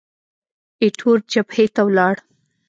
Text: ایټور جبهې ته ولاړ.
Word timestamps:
ایټور 0.81 1.17
جبهې 1.31 1.65
ته 1.75 1.81
ولاړ. 1.87 2.15